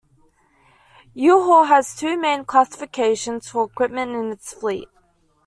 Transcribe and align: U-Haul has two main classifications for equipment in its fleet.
U-Haul 1.13 1.65
has 1.65 1.95
two 1.95 2.19
main 2.19 2.43
classifications 2.43 3.47
for 3.49 3.65
equipment 3.65 4.13
in 4.15 4.31
its 4.31 4.51
fleet. 4.51 4.89